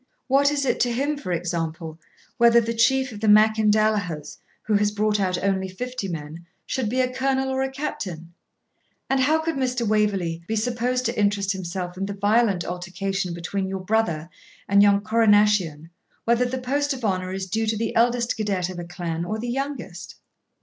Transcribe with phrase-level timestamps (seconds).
[0.25, 1.99] What is it to him, for example,
[2.39, 7.01] whether the Chief of the Macindallaghers, who has brought out only fifty men, should be
[7.01, 8.33] a colonel or a captain?
[9.11, 9.87] and how could Mr.
[9.87, 14.27] Waverley be supposed to interest himself in the violent altercation between your brother
[14.67, 15.91] and young Corrinaschian
[16.25, 19.37] whether the post of honour is due to the eldest cadet of a clan or
[19.37, 20.15] the youngest?'